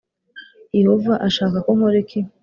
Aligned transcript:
Yehova 0.79 1.13
ashaka 1.27 1.57
ko 1.65 1.71
nkora 1.77 1.97
iki 2.03 2.19